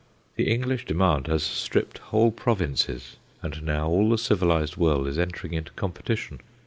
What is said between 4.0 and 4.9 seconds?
the civilized